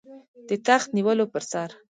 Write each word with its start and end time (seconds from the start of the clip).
د 0.47 0.49
تخت 0.67 0.87
نیولو 0.97 1.25
پر 1.33 1.43
سر. 1.51 1.69